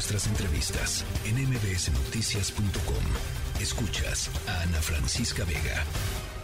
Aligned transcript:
nuestras 0.00 0.26
entrevistas 0.28 1.04
en 1.26 1.36
mbsnoticias.com. 1.36 3.04
Escuchas 3.60 4.30
a 4.48 4.62
Ana 4.62 4.80
Francisca 4.80 5.44
Vega. 5.44 5.84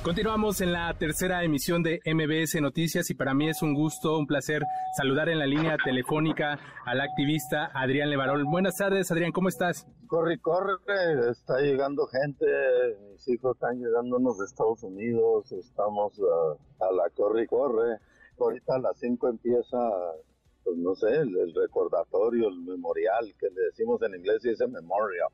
Continuamos 0.03 0.61
en 0.61 0.73
la 0.73 0.93
tercera 0.99 1.43
emisión 1.43 1.83
de 1.83 2.03
MBS 2.05 2.61
Noticias 2.61 3.09
y 3.09 3.15
para 3.15 3.33
mí 3.33 3.49
es 3.49 3.63
un 3.63 3.73
gusto, 3.73 4.19
un 4.19 4.27
placer 4.27 4.63
saludar 4.95 5.31
en 5.31 5.39
la 5.39 5.47
línea 5.47 5.79
telefónica 5.83 6.59
al 6.85 7.01
activista 7.01 7.71
Adrián 7.73 8.11
Levarol. 8.11 8.45
Buenas 8.45 8.77
tardes, 8.77 9.11
Adrián, 9.11 9.33
¿cómo 9.33 9.49
estás? 9.49 9.87
Corre, 10.07 10.39
corre, 10.39 10.77
está 11.31 11.59
llegando 11.59 12.07
gente, 12.09 12.45
mis 13.11 13.27
hijos 13.27 13.57
están 13.57 13.79
llegándonos 13.79 14.37
de 14.37 14.45
Estados 14.45 14.83
Unidos, 14.83 15.51
estamos 15.53 16.13
a, 16.79 16.93
la 16.93 17.09
corre, 17.17 17.47
corre. 17.47 18.01
Ahorita 18.39 18.75
a 18.75 18.81
las 18.81 18.99
5 18.99 19.29
empieza 19.29 19.79
pues 20.67 20.79
no 20.79 20.97
sé, 20.97 21.07
el, 21.07 21.55
recordatorio, 21.55 22.49
el 22.49 22.59
memorial, 22.59 23.33
que 23.39 23.49
le 23.51 23.67
decimos 23.67 24.03
en 24.03 24.17
inglés 24.17 24.45
y 24.45 24.49
dice 24.49 24.67
memorial. 24.67 25.29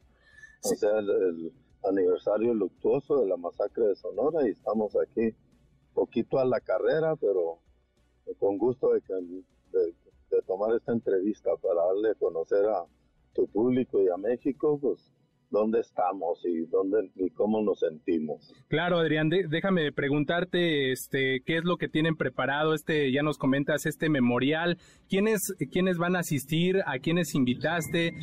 O 0.63 0.69
sea, 0.77 0.99
el, 0.99 1.51
aniversario 1.85 2.53
luctuoso 2.53 3.23
de 3.23 3.27
la 3.27 3.37
masacre 3.39 3.87
de 3.87 3.97
Sonora 3.97 4.47
y 4.47 4.51
estamos 4.51 4.95
aquí 4.95 5.35
poquito 5.95 6.39
a 6.39 6.45
la 6.45 6.61
carrera, 6.61 7.17
pero 7.17 7.59
con 8.39 8.59
gusto 8.59 8.93
de, 8.93 9.01
de 9.73 10.43
tomar 10.47 10.77
esta 10.77 10.93
entrevista 10.93 11.57
para 11.57 11.87
darle 11.87 12.11
a 12.11 12.15
conocer 12.15 12.67
a 12.67 12.85
tu 13.33 13.49
público 13.49 14.01
y 14.03 14.09
a 14.11 14.17
México, 14.19 14.79
pues 14.79 15.11
dónde 15.53 15.81
estamos 15.81 16.45
y 16.45 16.67
dónde 16.67 17.11
y 17.15 17.31
cómo 17.31 17.63
nos 17.63 17.79
sentimos. 17.79 18.53
Claro, 18.69 18.99
Adrián, 18.99 19.29
déjame 19.29 19.93
preguntarte 19.93 20.91
este 20.91 21.43
qué 21.45 21.59
es 21.59 21.65
lo 21.65 21.77
que 21.77 21.89
tienen 21.89 22.17
preparado 22.17 22.75
este 22.75 23.13
ya 23.13 23.23
nos 23.23 23.39
comentas 23.39 23.87
este 23.87 24.09
memorial, 24.09 24.79
quiénes 25.09 25.55
quiénes 25.71 25.99
van 25.99 26.17
a 26.17 26.21
asistir, 26.21 26.83
a 26.87 26.99
quiénes 26.99 27.35
invitaste, 27.35 28.15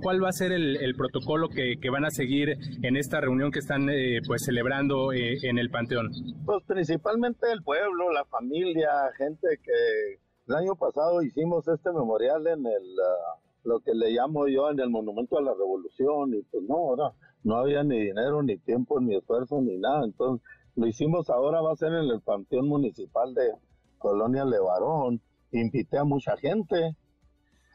cuál 0.00 0.22
va 0.22 0.28
a 0.28 0.32
ser 0.32 0.52
el, 0.52 0.94
protocolo 0.96 1.48
que, 1.48 1.76
van 1.90 2.04
a 2.04 2.10
seguir 2.10 2.56
en 2.82 2.96
esta 2.96 3.20
reunión 3.20 3.50
que 3.50 3.58
están 3.58 3.88
eh, 3.90 4.20
pues 4.26 4.44
celebrando 4.44 5.12
eh, 5.12 5.38
en 5.42 5.58
el 5.58 5.70
Panteón. 5.70 6.10
Pues 6.44 6.62
principalmente 6.64 7.50
el 7.52 7.62
pueblo, 7.62 8.12
la 8.12 8.24
familia, 8.24 8.90
gente 9.18 9.48
que 9.62 10.20
el 10.48 10.54
año 10.54 10.76
pasado 10.76 11.22
hicimos 11.22 11.66
este 11.66 11.90
memorial 11.92 12.46
en 12.46 12.64
el 12.66 13.00
ah, 13.00 13.45
lo 13.66 13.80
que 13.80 13.94
le 13.94 14.10
llamo 14.10 14.46
yo 14.46 14.70
en 14.70 14.80
el 14.80 14.90
Monumento 14.90 15.38
a 15.38 15.42
la 15.42 15.52
Revolución, 15.52 16.34
y 16.34 16.42
pues 16.42 16.62
no, 16.62 16.76
ahora 16.76 17.12
no 17.42 17.56
había 17.56 17.82
ni 17.82 17.98
dinero, 17.98 18.42
ni 18.42 18.56
tiempo, 18.58 19.00
ni 19.00 19.16
esfuerzo, 19.16 19.60
ni 19.60 19.76
nada. 19.76 20.04
Entonces, 20.04 20.46
lo 20.76 20.86
hicimos 20.86 21.28
ahora, 21.30 21.60
va 21.60 21.72
a 21.72 21.76
ser 21.76 21.92
en 21.92 22.08
el 22.08 22.20
Panteón 22.20 22.68
Municipal 22.68 23.34
de 23.34 23.52
Colonia 23.98 24.44
Levarón. 24.44 25.20
Invité 25.52 25.98
a 25.98 26.04
mucha 26.04 26.36
gente, 26.36 26.96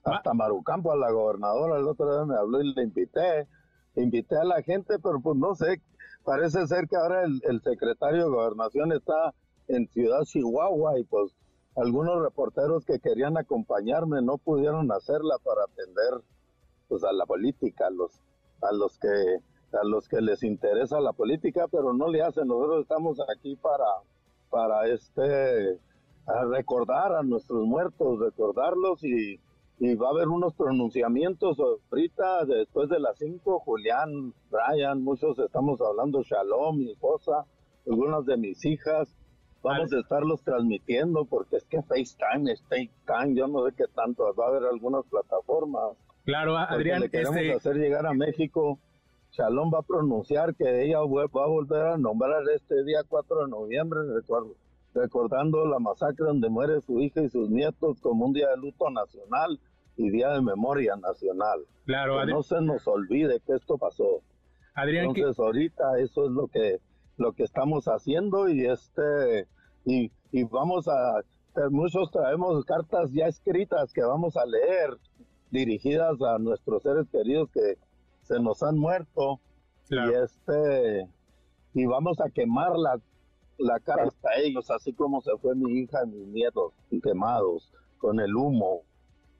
hasta 0.03 0.33
Marucampo, 0.33 0.91
a 0.91 0.97
la 0.97 1.11
gobernadora, 1.11 1.77
el 1.77 1.87
otro 1.87 2.13
día 2.13 2.25
me 2.25 2.35
habló 2.35 2.61
y 2.61 2.73
le 2.73 2.83
invité. 2.83 3.47
Invité 3.95 4.37
a 4.37 4.45
la 4.45 4.61
gente, 4.61 4.97
pero 4.99 5.19
pues 5.19 5.37
no 5.37 5.53
sé, 5.55 5.81
parece 6.23 6.65
ser 6.67 6.87
que 6.87 6.95
ahora 6.95 7.23
el, 7.23 7.41
el 7.43 7.61
secretario 7.61 8.23
de 8.23 8.29
Gobernación 8.29 8.93
está 8.93 9.33
en 9.67 9.87
Ciudad 9.89 10.23
Chihuahua 10.23 10.97
y 10.99 11.03
pues 11.03 11.33
algunos 11.75 12.21
reporteros 12.21 12.85
que 12.85 12.99
querían 12.99 13.37
acompañarme 13.37 14.21
no 14.21 14.37
pudieron 14.37 14.91
hacerla 14.91 15.37
para 15.43 15.63
atender 15.63 16.23
pues 16.87 17.03
a 17.03 17.13
la 17.13 17.25
política, 17.25 17.87
a 17.87 17.91
los 17.91 18.21
a 18.61 18.73
los 18.73 18.97
que 18.99 19.37
a 19.73 19.85
los 19.85 20.09
que 20.09 20.19
les 20.19 20.43
interesa 20.43 20.99
la 20.99 21.13
política, 21.13 21.67
pero 21.71 21.93
no 21.93 22.09
le 22.09 22.21
hacen. 22.21 22.47
Nosotros 22.47 22.81
estamos 22.81 23.19
aquí 23.35 23.55
para 23.55 23.85
para 24.49 24.87
este 24.87 25.79
recordar 26.49 27.13
a 27.15 27.23
nuestros 27.23 27.65
muertos, 27.65 28.19
recordarlos 28.19 29.03
y, 29.03 29.39
y 29.79 29.95
va 29.95 30.09
a 30.09 30.11
haber 30.11 30.27
unos 30.27 30.53
pronunciamientos 30.53 31.57
ahorita 31.59 32.45
después 32.45 32.89
de 32.89 32.99
las 32.99 33.17
5, 33.17 33.59
Julián, 33.61 34.33
Brian, 34.49 35.03
muchos 35.03 35.39
estamos 35.39 35.81
hablando, 35.81 36.21
Shalom, 36.21 36.77
mi 36.77 36.91
esposa, 36.91 37.45
algunas 37.87 38.25
de 38.25 38.37
mis 38.37 38.63
hijas, 38.65 39.15
Vamos 39.63 39.93
a 39.93 39.99
estarlos 39.99 40.41
transmitiendo 40.41 41.25
porque 41.25 41.57
es 41.57 41.65
que 41.65 41.81
FaceTime, 41.83 42.55
FaceTime, 42.67 43.35
yo 43.35 43.47
no 43.47 43.65
sé 43.67 43.75
qué 43.77 43.85
tanto, 43.93 44.33
va 44.33 44.45
a 44.45 44.49
haber 44.49 44.63
algunas 44.63 45.05
plataformas. 45.05 45.97
Claro, 46.25 46.57
Adrián, 46.57 47.01
le 47.01 47.09
queremos 47.09 47.35
este 47.35 47.53
hacer 47.53 47.75
llegar 47.75 48.05
a 48.05 48.13
México. 48.13 48.79
Shalom 49.31 49.71
va 49.73 49.79
a 49.79 49.83
pronunciar 49.83 50.55
que 50.55 50.83
ella 50.83 50.99
va 50.99 51.23
a 51.23 51.47
volver 51.47 51.85
a 51.87 51.97
nombrar 51.97 52.43
este 52.53 52.83
día 52.83 53.01
4 53.07 53.45
de 53.45 53.51
noviembre, 53.51 53.99
recuerdo, 54.13 54.55
recordando 54.93 55.65
la 55.65 55.79
masacre 55.79 56.25
donde 56.25 56.49
muere 56.49 56.81
su 56.81 56.99
hija 56.99 57.21
y 57.21 57.29
sus 57.29 57.49
nietos 57.49 58.01
como 58.01 58.25
un 58.25 58.33
día 58.33 58.49
de 58.49 58.57
luto 58.57 58.89
nacional 58.89 59.59
y 59.95 60.09
día 60.09 60.29
de 60.29 60.41
memoria 60.41 60.95
nacional. 60.95 61.61
Claro, 61.85 62.19
que 62.19 62.31
no 62.31 62.43
se 62.43 62.61
nos 62.61 62.87
olvide 62.87 63.39
que 63.45 63.53
esto 63.53 63.77
pasó. 63.77 64.21
Adrián, 64.73 65.07
Entonces 65.07 65.39
ahorita 65.39 65.99
eso 65.99 66.25
es 66.25 66.31
lo 66.31 66.47
que 66.47 66.79
lo 67.21 67.33
que 67.33 67.43
estamos 67.43 67.85
haciendo 67.85 68.49
y 68.49 68.65
este 68.65 69.47
y, 69.85 70.11
y 70.31 70.43
vamos 70.43 70.87
a 70.87 71.21
muchos 71.69 72.09
traemos 72.11 72.65
cartas 72.65 73.11
ya 73.11 73.27
escritas 73.27 73.93
que 73.93 74.01
vamos 74.01 74.35
a 74.37 74.45
leer 74.45 74.97
dirigidas 75.51 76.21
a 76.21 76.39
nuestros 76.39 76.81
seres 76.81 77.07
queridos 77.09 77.49
que 77.51 77.77
se 78.23 78.39
nos 78.39 78.63
han 78.63 78.77
muerto. 78.77 79.39
Y 79.89 80.13
este 80.23 81.07
y 81.73 81.85
vamos 81.85 82.19
a 82.21 82.29
quemar 82.29 82.77
la, 82.77 82.99
la 83.57 83.79
cara 83.81 84.03
hasta 84.03 84.35
ellos 84.37 84.71
así 84.71 84.93
como 84.93 85.21
se 85.21 85.37
fue 85.37 85.53
mi 85.55 85.79
hija 85.79 85.99
y 86.05 86.09
mis 86.09 86.27
nietos 86.27 86.73
quemados 87.03 87.71
con 87.97 88.19
el 88.19 88.33
humo. 88.35 88.83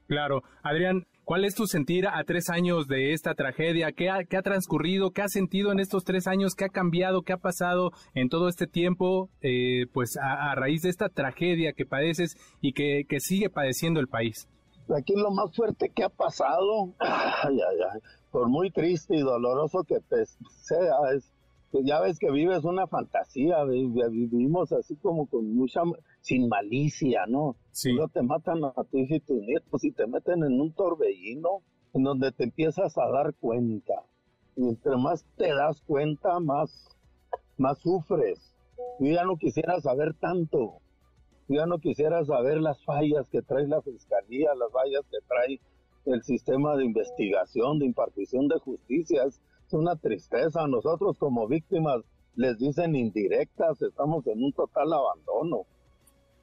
Claro. 0.08 0.44
Adrián, 0.62 1.08
¿cuál 1.32 1.46
es 1.46 1.56
tu 1.56 1.66
sentir 1.66 2.08
a 2.08 2.22
tres 2.26 2.50
años 2.50 2.90
de 2.90 3.14
esta 3.14 3.36
tragedia? 3.36 3.94
¿Qué 3.94 4.10
ha, 4.10 4.42
transcurrido? 4.42 5.12
¿Qué 5.12 5.22
has 5.22 5.32
sentido 5.32 5.72
en 5.72 5.80
estos 5.80 6.04
tres 6.04 6.28
años? 6.28 6.56
¿Qué 6.56 6.66
ha 6.66 6.68
cambiado? 6.68 7.22
¿Qué 7.22 7.32
ha 7.32 7.38
pasado 7.38 7.92
en 8.14 8.28
todo 8.28 8.50
este 8.50 8.68
tiempo? 8.68 9.30
Eh, 9.42 9.86
pues 9.94 10.18
a, 10.22 10.54
raíz 10.56 10.82
de 10.82 10.90
esta 10.90 11.08
tragedia 11.08 11.72
que 11.72 11.86
padeces 11.86 12.36
y 12.60 12.74
que, 12.74 13.06
sigue 13.22 13.50
padeciendo 13.50 14.02
el 14.02 14.10
país. 14.10 14.50
Aquí 14.94 15.14
lo 15.16 15.32
más 15.32 15.56
fuerte 15.56 15.90
que 15.96 16.04
ha 16.04 16.10
pasado, 16.10 16.94
ay, 17.00 17.60
ay, 17.62 18.02
por 18.30 18.50
muy 18.50 18.70
triste 18.70 19.16
y 19.16 19.22
doloroso 19.22 19.86
que 19.88 20.00
sea, 20.02 20.98
es 21.16 21.32
pues 21.72 21.86
ya 21.86 22.02
ves 22.02 22.20
que 22.20 22.30
vives 22.30 22.66
una 22.66 22.86
fantasía, 22.86 23.64
vivimos 23.64 24.72
así 24.74 24.98
como 24.98 25.26
con 25.28 25.56
mucha, 25.56 25.82
sin 26.20 26.50
malicia, 26.50 27.26
¿no? 27.28 27.56
Sí. 27.72 27.94
No 27.94 28.10
te 28.10 28.22
matan 28.22 28.64
a 28.66 28.84
ti 28.92 29.08
y 29.10 29.20
tus 29.22 29.42
nietos 29.42 29.84
y 29.86 29.92
te 29.92 30.06
meten 30.06 30.44
en 30.44 30.60
un 30.60 30.74
torbellino 30.74 31.62
en 31.94 32.04
donde 32.04 32.32
te 32.34 32.44
empiezas 32.44 32.98
a 32.98 33.08
dar 33.10 33.34
cuenta. 33.36 33.94
Y 34.58 34.68
entre 34.68 34.98
más 34.98 35.26
te 35.38 35.54
das 35.54 35.82
cuenta, 35.88 36.40
más, 36.42 36.90
más 37.58 37.80
sufres. 37.80 38.54
Yo 39.00 39.14
ya 39.14 39.24
no 39.24 39.38
quisiera 39.38 39.80
saber 39.80 40.14
tanto. 40.16 40.80
Yo 41.48 41.56
ya 41.56 41.66
no 41.66 41.80
quisiera 41.80 42.24
saber 42.26 42.60
las 42.60 42.84
fallas 42.84 43.30
que 43.30 43.42
trae 43.42 43.66
la 43.68 43.82
fiscalía, 43.82 44.54
las 44.56 44.72
fallas 44.72 45.06
que 45.10 45.18
trae 45.26 45.62
el 46.06 46.22
sistema 46.24 46.76
de 46.76 46.86
investigación, 46.86 47.80
de 47.80 47.86
impartición 47.86 48.48
de 48.50 48.60
justicia 48.60 49.24
una 49.74 49.96
tristeza. 49.96 50.68
Nosotros 50.68 51.18
como 51.18 51.48
víctimas 51.48 52.02
les 52.36 52.58
dicen 52.58 52.96
indirectas, 52.96 53.82
estamos 53.82 54.26
en 54.28 54.44
un 54.44 54.54
total 54.54 54.94
abandono. 54.94 55.66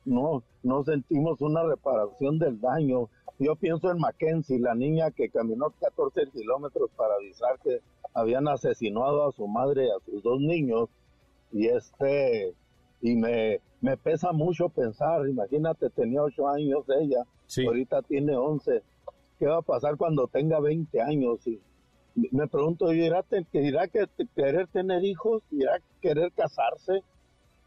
No, 0.05 0.43
no 0.63 0.85
sentimos 0.85 1.41
una 1.41 1.63
reparación 1.63 2.39
del 2.39 2.61
daño. 2.61 3.09
Yo 3.39 3.57
pienso 3.57 3.91
en 3.91 3.99
Mackenzie, 3.99 4.59
la 4.59 4.75
niña 4.75 5.11
que 5.11 5.31
caminó 5.31 5.71
14 5.81 6.31
kilómetros 6.33 6.91
para 6.97 7.15
avisar 7.15 7.59
que 7.63 7.81
habían 8.15 8.49
asesinado 8.49 9.29
a 9.29 9.33
su 9.33 9.47
madre 9.47 9.87
y 9.87 9.91
a 9.91 10.05
sus 10.05 10.23
dos 10.23 10.41
niños. 10.41 10.89
Y 11.53 11.67
este, 11.69 12.55
y 13.01 13.17
me, 13.17 13.61
me 13.81 13.97
pesa 13.97 14.33
mucho 14.33 14.69
pensar, 14.69 15.29
imagínate, 15.29 15.91
tenía 15.91 16.23
8 16.23 16.49
años 16.49 16.85
ella, 17.01 17.25
ahorita 17.67 18.03
tiene 18.03 18.37
11. 18.37 18.83
¿Qué 19.39 19.47
va 19.47 19.59
a 19.59 19.63
pasar 19.63 19.97
cuando 19.97 20.27
tenga 20.27 20.59
20 20.59 21.01
años? 21.01 21.47
Y, 21.47 21.61
me 22.33 22.47
pregunto, 22.49 22.93
¿irá, 22.93 23.23
que 23.23 23.63
irá 23.63 23.89
que 23.89 24.07
querer 24.35 24.67
tener 24.69 25.05
hijos? 25.05 25.43
¿Irá 25.51 25.79
querer 26.01 26.33
casarse? 26.33 27.03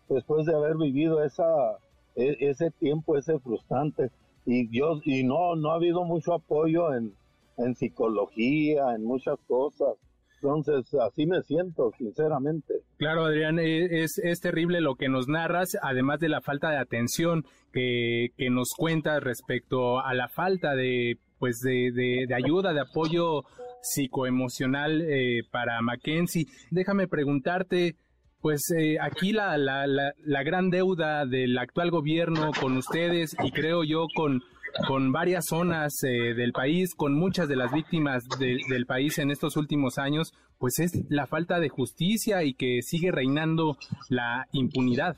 Después 0.09 0.45
de 0.45 0.55
haber 0.55 0.77
vivido 0.77 1.23
esa, 1.23 1.77
e, 2.15 2.37
ese 2.39 2.71
tiempo, 2.71 3.17
ese 3.17 3.39
frustrante. 3.39 4.11
Y 4.45 4.75
yo, 4.75 4.99
y 5.05 5.23
no, 5.23 5.55
no 5.55 5.71
ha 5.71 5.75
habido 5.75 6.03
mucho 6.03 6.33
apoyo 6.33 6.93
en, 6.93 7.13
en 7.57 7.75
psicología, 7.75 8.95
en 8.95 9.03
muchas 9.03 9.37
cosas. 9.47 9.95
Entonces, 10.41 10.91
así 10.95 11.27
me 11.27 11.41
siento, 11.43 11.91
sinceramente. 11.97 12.73
Claro, 12.97 13.25
Adrián, 13.25 13.59
e, 13.59 14.03
es, 14.03 14.17
es 14.23 14.39
terrible 14.39 14.81
lo 14.81 14.95
que 14.95 15.07
nos 15.07 15.27
narras, 15.27 15.77
además 15.81 16.19
de 16.19 16.29
la 16.29 16.41
falta 16.41 16.71
de 16.71 16.77
atención 16.77 17.45
que, 17.71 18.29
que 18.37 18.49
nos 18.49 18.69
cuentas 18.75 19.23
respecto 19.23 19.99
a 19.99 20.13
la 20.13 20.27
falta 20.27 20.73
de 20.75 21.17
pues 21.41 21.59
de, 21.59 21.91
de, 22.27 22.35
ayuda, 22.35 22.71
de 22.71 22.81
apoyo 22.81 23.41
psicoemocional 23.81 25.01
eh, 25.01 25.41
para 25.51 25.81
Mackenzie. 25.81 26.45
Déjame 26.69 27.07
preguntarte, 27.07 27.95
pues 28.41 28.61
eh, 28.77 28.97
aquí 28.99 29.31
la, 29.33 29.57
la, 29.57 29.87
la, 29.87 30.13
la, 30.23 30.43
gran 30.43 30.69
deuda 30.69 31.25
del 31.25 31.57
actual 31.57 31.91
gobierno 31.91 32.51
con 32.59 32.77
ustedes 32.77 33.35
y 33.43 33.51
creo 33.51 33.83
yo 33.83 34.07
con, 34.15 34.41
con 34.87 35.11
varias 35.11 35.45
zonas 35.47 35.93
eh, 36.03 36.33
del 36.33 36.51
país, 36.51 36.95
con 36.95 37.13
muchas 37.13 37.47
de 37.47 37.55
las 37.55 37.71
víctimas 37.71 38.23
del 38.39 38.85
país 38.85 39.17
en 39.19 39.31
estos 39.31 39.57
últimos 39.57 39.97
años, 39.97 40.33
pues 40.57 40.79
es 40.79 40.91
la 41.09 41.27
falta 41.27 41.59
de 41.59 41.69
justicia 41.69 42.43
y 42.43 42.53
que 42.53 42.81
sigue 42.81 43.11
reinando 43.11 43.77
la 44.09 44.47
impunidad. 44.51 45.15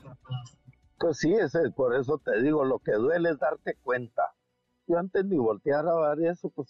Pues 0.98 1.18
sí, 1.18 1.32
ese, 1.34 1.70
por 1.70 1.94
eso 1.94 2.20
te 2.24 2.42
digo, 2.42 2.64
lo 2.64 2.78
que 2.78 2.92
duele 2.92 3.30
es 3.30 3.38
darte 3.38 3.76
cuenta. 3.82 4.22
Yo 4.86 4.98
antes 4.98 5.24
ni 5.24 5.36
voltear 5.36 5.86
a 5.86 6.14
ver 6.14 6.30
eso, 6.30 6.50
pues 6.50 6.68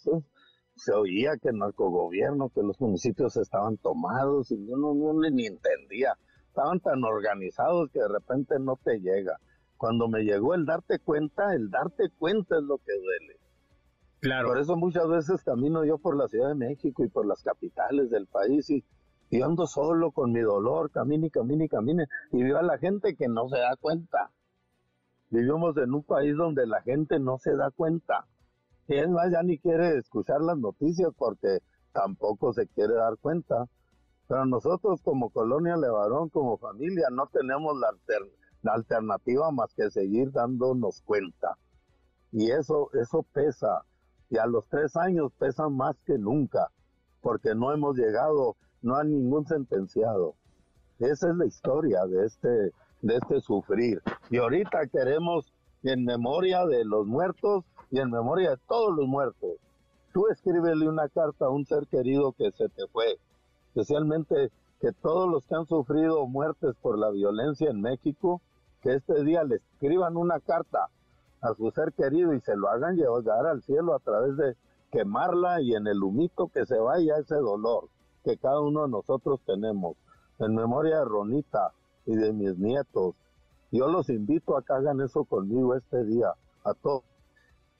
se 0.76 0.92
oía 0.92 1.36
que 1.40 1.50
el 1.50 1.58
narcogobierno, 1.58 2.50
que 2.50 2.62
los 2.62 2.80
municipios 2.80 3.36
estaban 3.36 3.76
tomados 3.78 4.50
y 4.50 4.66
yo 4.66 4.76
no, 4.76 4.94
no 4.94 5.30
ni 5.30 5.46
entendía. 5.46 6.16
Estaban 6.48 6.80
tan 6.80 7.02
organizados 7.04 7.90
que 7.90 8.00
de 8.00 8.08
repente 8.08 8.56
no 8.60 8.78
te 8.82 9.00
llega. 9.00 9.38
Cuando 9.76 10.08
me 10.08 10.22
llegó 10.22 10.54
el 10.54 10.64
darte 10.64 10.98
cuenta, 10.98 11.54
el 11.54 11.70
darte 11.70 12.10
cuenta 12.18 12.56
es 12.56 12.62
lo 12.62 12.78
que 12.78 12.92
duele. 12.92 13.38
Claro. 14.20 14.48
Por 14.48 14.58
eso 14.58 14.76
muchas 14.76 15.08
veces 15.08 15.42
camino 15.42 15.84
yo 15.84 15.98
por 15.98 16.16
la 16.16 16.28
Ciudad 16.28 16.48
de 16.48 16.54
México 16.54 17.04
y 17.04 17.08
por 17.08 17.26
las 17.26 17.42
capitales 17.42 18.10
del 18.10 18.26
país 18.26 18.70
y, 18.70 18.84
y 19.30 19.42
ando 19.42 19.66
solo 19.66 20.12
con 20.12 20.32
mi 20.32 20.40
dolor, 20.40 20.90
camine 20.90 21.30
camine 21.30 21.66
y 21.66 21.68
camine, 21.68 22.06
y 22.32 22.42
veo 22.42 22.58
a 22.58 22.62
la 22.62 22.78
gente 22.78 23.16
que 23.16 23.28
no 23.28 23.48
se 23.48 23.58
da 23.58 23.76
cuenta. 23.76 24.30
Vivimos 25.30 25.76
en 25.76 25.92
un 25.92 26.04
país 26.04 26.36
donde 26.36 26.66
la 26.66 26.80
gente 26.82 27.18
no 27.18 27.38
se 27.38 27.54
da 27.56 27.70
cuenta. 27.70 28.26
Y 28.88 28.96
es 28.96 29.08
más, 29.08 29.30
ya 29.30 29.42
ni 29.42 29.58
quiere 29.58 29.96
escuchar 29.96 30.40
las 30.40 30.58
noticias 30.58 31.10
porque 31.16 31.60
tampoco 31.92 32.52
se 32.52 32.66
quiere 32.68 32.94
dar 32.94 33.16
cuenta. 33.18 33.66
Pero 34.28 34.46
nosotros 34.46 35.00
como 35.02 35.30
Colonia 35.30 35.76
Levarón, 35.76 36.28
como 36.28 36.58
familia, 36.58 37.08
no 37.10 37.26
tenemos 37.26 37.74
la, 37.78 37.90
alternativa 38.72 39.50
más 39.50 39.74
que 39.74 39.90
seguir 39.90 40.32
dándonos 40.32 41.02
cuenta. 41.02 41.56
Y 42.32 42.50
eso, 42.50 42.90
eso 42.94 43.24
pesa. 43.32 43.82
Y 44.30 44.38
a 44.38 44.46
los 44.46 44.66
tres 44.68 44.96
años 44.96 45.32
pesa 45.38 45.68
más 45.68 45.96
que 46.06 46.18
nunca, 46.18 46.70
porque 47.20 47.54
no 47.54 47.72
hemos 47.72 47.96
llegado, 47.96 48.56
no 48.82 48.96
hay 48.96 49.08
ningún 49.08 49.46
sentenciado. 49.46 50.34
Esa 50.98 51.30
es 51.30 51.36
la 51.36 51.46
historia 51.46 52.06
de 52.06 52.24
este, 52.24 52.48
de 53.02 53.16
este 53.16 53.40
sufrir. 53.40 54.02
Y 54.30 54.38
ahorita 54.38 54.86
queremos, 54.86 55.52
en 55.82 56.04
memoria 56.04 56.64
de 56.66 56.84
los 56.84 57.06
muertos, 57.06 57.64
y 57.94 58.00
en 58.00 58.10
memoria 58.10 58.50
de 58.50 58.56
todos 58.66 58.92
los 58.92 59.06
muertos. 59.06 59.52
Tú 60.12 60.26
escríbele 60.26 60.88
una 60.88 61.08
carta 61.08 61.44
a 61.44 61.50
un 61.50 61.64
ser 61.64 61.86
querido 61.86 62.32
que 62.32 62.50
se 62.50 62.68
te 62.68 62.88
fue, 62.88 63.20
especialmente 63.68 64.50
que 64.80 64.90
todos 64.90 65.30
los 65.30 65.46
que 65.46 65.54
han 65.54 65.66
sufrido 65.66 66.26
muertes 66.26 66.74
por 66.82 66.98
la 66.98 67.10
violencia 67.10 67.70
en 67.70 67.80
México, 67.80 68.40
que 68.82 68.94
este 68.94 69.22
día 69.22 69.44
le 69.44 69.56
escriban 69.56 70.16
una 70.16 70.40
carta 70.40 70.88
a 71.40 71.54
su 71.54 71.70
ser 71.70 71.92
querido 71.92 72.34
y 72.34 72.40
se 72.40 72.56
lo 72.56 72.68
hagan 72.68 72.96
llegar 72.96 73.46
al 73.46 73.62
cielo 73.62 73.94
a 73.94 74.00
través 74.00 74.36
de 74.38 74.56
quemarla 74.90 75.60
y 75.60 75.76
en 75.76 75.86
el 75.86 76.02
humito 76.02 76.48
que 76.48 76.66
se 76.66 76.80
vaya 76.80 77.18
ese 77.18 77.36
dolor 77.36 77.88
que 78.24 78.36
cada 78.38 78.60
uno 78.60 78.82
de 78.82 78.88
nosotros 78.88 79.38
tenemos. 79.46 79.96
En 80.40 80.56
memoria 80.56 80.98
de 80.98 81.04
Ronita 81.04 81.70
y 82.06 82.16
de 82.16 82.32
mis 82.32 82.58
nietos, 82.58 83.14
yo 83.70 83.86
los 83.86 84.08
invito 84.08 84.56
a 84.56 84.62
que 84.64 84.72
hagan 84.72 85.00
eso 85.00 85.24
conmigo 85.24 85.76
este 85.76 86.04
día, 86.04 86.34
a 86.64 86.74
todos 86.74 87.04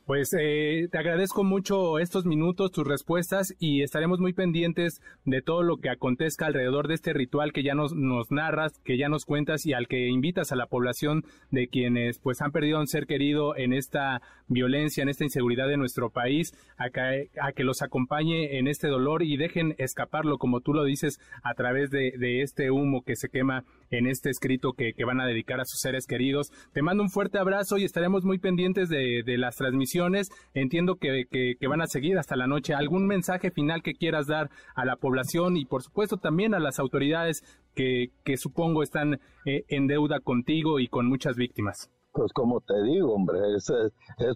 pues 0.06 0.35
eh, 0.39 0.89
te 0.91 0.99
agradezco 0.99 1.45
mucho 1.45 1.99
estos 1.99 2.27
minutos, 2.27 2.73
tus 2.73 2.87
respuestas 2.87 3.55
y 3.59 3.83
estaremos 3.83 4.21
muy 4.21 4.35
pendientes 4.35 5.01
de 5.25 5.41
todo 5.41 5.62
lo 5.62 5.79
que 5.79 5.89
acontezca 5.89 6.47
alrededor 6.47 6.89
de 6.89 6.95
este 6.95 7.12
ritual 7.12 7.53
que 7.53 7.62
ya 7.62 7.75
nos, 7.75 7.95
nos 7.95 8.31
narras, 8.31 8.79
que 8.85 8.99
ya 8.99 9.09
nos 9.09 9.25
cuentas 9.25 9.65
y 9.65 9.73
al 9.73 9.89
que 9.89 10.09
invitas 10.09 10.53
a 10.53 10.56
la 10.56 10.67
población 10.67 11.25
de 11.51 11.69
quienes 11.69 12.19
pues 12.19 12.43
han 12.43 12.53
perdido 12.53 12.81
un 12.81 12.87
ser 12.87 13.06
querido 13.06 13.56
en 13.56 13.73
esta 13.73 14.21
violencia, 14.47 15.03
en 15.03 15.09
esta 15.09 15.25
inseguridad 15.25 15.69
de 15.69 15.79
nuestro 15.79 16.11
país, 16.11 16.53
a 16.77 16.91
que, 16.91 17.31
a 17.41 17.53
que 17.53 17.65
los 17.65 17.81
acompañe 17.81 18.59
en 18.59 18.69
este 18.69 18.89
dolor 18.89 19.23
y 19.23 19.37
dejen 19.37 19.75
escaparlo, 19.79 20.37
como 20.37 20.61
tú 20.61 20.75
lo 20.75 20.85
dices, 20.85 21.19
a 21.43 21.55
través 21.55 21.91
de 21.91 22.43
este 22.43 22.71
humo 22.71 23.03
que 23.03 23.17
se 23.17 23.29
quema 23.29 23.65
en 23.99 24.06
este 24.06 24.31
escrito 24.31 24.73
que, 24.73 24.93
van 25.05 25.20
a 25.20 25.26
dedicar 25.26 25.61
a 25.61 25.64
sus 25.64 25.81
seres 25.81 26.06
queridos. 26.06 26.50
Te 26.73 26.82
mando 26.82 27.02
un 27.02 27.11
fuerte 27.11 27.38
abrazo 27.38 27.79
y 27.79 27.85
estaremos 27.85 28.25
muy 28.25 28.38
pendientes 28.38 28.88
de, 28.88 29.23
las 29.38 29.56
transmisiones. 29.56 30.31
Entiendo 30.55 30.96
que, 30.96 31.56
van 31.69 31.82
a 31.82 31.87
seguir 31.87 32.19
hasta 32.19 32.37
la 32.37 32.46
noche. 32.46 32.75
¿Algún 32.75 33.06
mensaje 33.06 33.50
final 33.50 33.82
que 33.82 33.94
quieras 33.94 34.26
dar 34.26 34.50
a 34.75 34.85
la 34.85 34.96
población 34.96 35.56
y 35.56 35.64
por 35.64 35.82
supuesto 35.82 36.17
también 36.17 36.55
a 36.55 36.58
las 36.58 36.79
autoridades 36.79 37.43
que, 37.75 38.11
supongo 38.37 38.82
están 38.82 39.20
eh, 39.46 39.64
en 39.69 39.87
deuda 39.87 40.20
contigo 40.20 40.81
y 40.81 40.88
con 40.88 41.08
muchas 41.08 41.37
víctimas? 41.37 41.91
Pues 42.12 42.32
como 42.32 42.61
te 42.61 42.81
digo, 42.82 43.14
hombre, 43.14 43.38
es, 43.56 43.70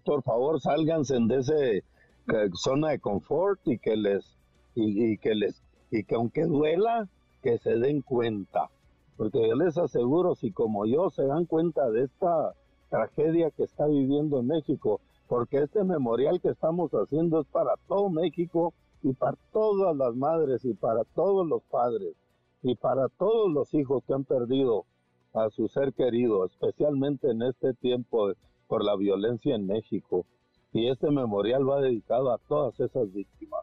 por 0.05 0.23
favor 0.23 0.61
sálganse 0.61 1.17
de 1.21 1.39
ese 1.39 1.77
eh, 1.79 1.85
zona 2.55 2.91
de 2.91 2.99
confort 2.99 3.61
y 3.67 3.79
que 3.79 3.97
les 3.97 4.37
y 4.75 5.17
que 5.19 5.35
les 5.35 5.63
y 5.91 6.05
que 6.05 6.15
aunque 6.15 6.45
duela 6.45 7.09
que 7.43 7.59
se 7.59 7.77
den 7.77 8.03
cuenta 8.03 8.69
porque 9.19 9.49
yo 9.49 9.57
les 9.57 9.77
aseguro, 9.77 10.37
si 10.37 10.53
como 10.53 10.87
yo 10.87 11.11
se 11.11 11.27
dan 11.27 11.45
cuenta 11.45 11.91
de 11.91 12.05
esta 12.05 12.55
tragedia 12.89 13.51
que 13.51 13.65
está 13.65 13.87
viviendo 13.87 14.39
en 14.39 14.47
México, 14.47 15.01
porque 15.27 15.59
este 15.59 15.83
memorial 15.83 16.41
que 16.41 16.51
estamos 16.51 16.93
haciendo 16.93 17.41
es 17.41 17.47
para 17.49 17.75
todo 17.89 18.11
México 18.11 18.73
y 19.03 19.13
para 19.13 19.37
todas 19.53 19.97
las 19.97 20.15
madres 20.15 20.65
y 20.65 20.73
para 20.73 21.03
todos 21.03 21.45
los 21.47 21.63
padres 21.65 22.15
y 22.63 22.77
para 22.77 23.09
todos 23.09 23.53
los 23.53 23.75
hijos 23.75 24.05
que 24.07 24.15
han 24.15 24.25
perdido 24.25 24.85
a 25.35 25.51
su 25.51 25.67
ser 25.67 25.93
querido, 25.93 26.47
especialmente 26.47 27.29
en 27.29 27.43
este 27.43 27.75
tiempo 27.75 28.31
por 28.69 28.85
la 28.85 28.95
violencia 28.95 29.57
en 29.57 29.67
México. 29.67 30.27
Y 30.73 30.89
este 30.89 31.11
memorial 31.11 31.69
va 31.69 31.81
dedicado 31.81 32.31
a 32.31 32.39
todas 32.39 32.79
esas 32.79 33.13
víctimas 33.13 33.63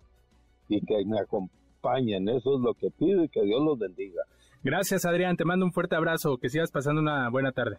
y 0.68 0.81
que 0.81 1.06
me 1.06 1.19
acompañen. 1.19 2.28
Eso 2.28 2.56
es 2.56 2.62
lo 2.62 2.74
que 2.74 2.92
pido 2.92 3.24
y 3.24 3.30
que 3.30 3.44
Dios 3.44 3.62
los 3.62 3.80
bendiga. 3.80 4.22
Gracias, 4.65 5.06
Adrián. 5.06 5.38
Te 5.38 5.45
mando 5.45 5.63
un 5.63 5.71
fuerte 5.71 5.95
abrazo. 5.95 6.39
Que 6.39 6.50
sigas 6.50 6.71
pasando 6.71 7.00
una 7.00 7.29
buena 7.29 7.51
tarde. 7.51 7.77